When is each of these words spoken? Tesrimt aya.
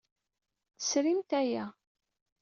Tesrimt 0.77 1.31
aya. 1.39 1.65